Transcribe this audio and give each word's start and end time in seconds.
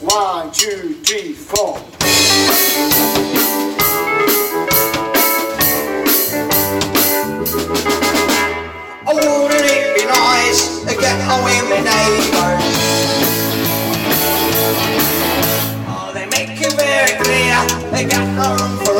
One, 0.00 0.52
two, 0.52 0.94
three, 1.02 1.32
four. 1.32 1.76
Oh, 9.06 9.42
wouldn't 9.42 9.64
it 9.64 9.96
be 9.96 10.04
nice 10.06 10.84
to 10.84 10.94
get 10.94 11.20
on 11.28 11.42
with 11.42 11.64
my 11.68 11.80
neighbours? 11.82 12.64
Oh, 15.88 16.12
they 16.14 16.26
make 16.26 16.60
it 16.60 16.74
very 16.74 17.18
clear 17.20 17.90
they 17.90 18.04
got 18.08 18.24
no 18.36 18.54
room 18.54 18.78
for 18.84 18.94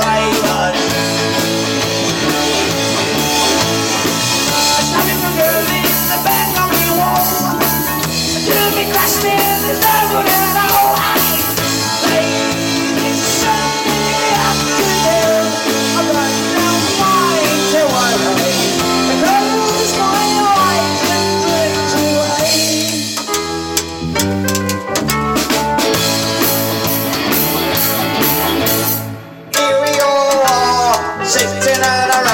say, 31.38 31.60
say, 31.60 31.80
na, 31.80 32.27